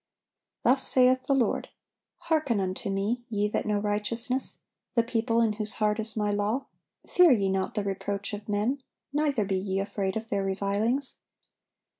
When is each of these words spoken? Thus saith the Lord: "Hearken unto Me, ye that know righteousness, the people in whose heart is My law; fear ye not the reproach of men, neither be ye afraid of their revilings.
Thus 0.63 0.81
saith 0.81 1.25
the 1.27 1.35
Lord: 1.35 1.69
"Hearken 2.21 2.59
unto 2.59 2.89
Me, 2.89 3.21
ye 3.29 3.47
that 3.49 3.67
know 3.67 3.77
righteousness, 3.77 4.63
the 4.95 5.03
people 5.03 5.41
in 5.41 5.53
whose 5.53 5.73
heart 5.73 5.99
is 5.99 6.17
My 6.17 6.31
law; 6.31 6.65
fear 7.07 7.31
ye 7.31 7.49
not 7.49 7.75
the 7.75 7.83
reproach 7.83 8.33
of 8.33 8.49
men, 8.49 8.81
neither 9.13 9.45
be 9.45 9.57
ye 9.59 9.79
afraid 9.79 10.17
of 10.17 10.27
their 10.29 10.43
revilings. 10.43 11.19